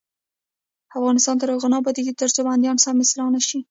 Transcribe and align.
افغانستان 0.97 1.35
تر 1.41 1.47
هغو 1.53 1.67
نه 1.73 1.77
ابادیږي، 1.81 2.13
ترڅو 2.21 2.39
بندیان 2.47 2.77
سم 2.83 2.97
اصلاح 3.03 3.27
نشي. 3.35 3.57